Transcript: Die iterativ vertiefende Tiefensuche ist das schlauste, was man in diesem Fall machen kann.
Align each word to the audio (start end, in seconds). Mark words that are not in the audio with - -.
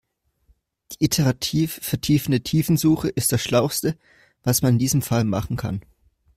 Die 0.93 1.03
iterativ 1.05 1.77
vertiefende 1.83 2.41
Tiefensuche 2.41 3.07
ist 3.09 3.33
das 3.33 3.43
schlauste, 3.43 3.99
was 4.41 4.63
man 4.63 4.73
in 4.73 4.79
diesem 4.79 5.03
Fall 5.03 5.25
machen 5.25 5.57
kann. 5.57 5.83